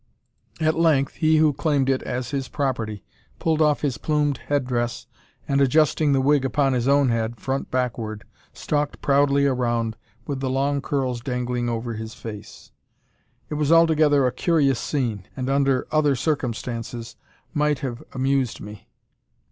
At 0.59 0.73
length, 0.79 1.17
he 1.17 1.37
who 1.37 1.53
claimed 1.53 1.87
it 1.87 2.01
as 2.01 2.31
his 2.31 2.47
property 2.47 3.03
pulled 3.37 3.61
off 3.61 3.81
his 3.81 3.99
plumed 3.99 4.37
head 4.47 4.65
dress 4.65 5.05
and, 5.47 5.61
adjusting 5.61 6.11
the 6.11 6.21
wig 6.21 6.43
upon 6.43 6.73
his 6.73 6.87
own 6.87 7.09
head, 7.09 7.37
front 7.39 7.69
backward, 7.69 8.23
stalked 8.51 8.99
proudly 9.03 9.45
around, 9.45 9.95
with 10.25 10.39
the 10.39 10.49
long 10.49 10.81
curls 10.81 11.21
dangling 11.21 11.69
over 11.69 11.93
his 11.93 12.15
face. 12.15 12.71
It 13.47 13.53
was 13.61 13.71
altogether 13.71 14.25
a 14.25 14.31
curious 14.31 14.79
scene, 14.79 15.27
and, 15.37 15.51
under 15.51 15.85
other 15.91 16.15
circumstances, 16.15 17.15
might 17.53 17.81
have 17.81 18.01
amused 18.11 18.59
me. 18.59 18.89